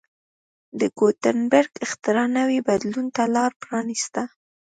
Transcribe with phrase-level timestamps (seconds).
[0.79, 4.21] د ګوتنبرګ اختراع نوي بدلون ته لار پرانېسته.